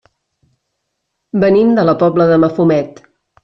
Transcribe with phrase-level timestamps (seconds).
[1.45, 3.07] Venim de la Pobla de Mafumet.